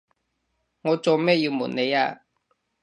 [0.81, 2.23] 我做咩要暪你呀？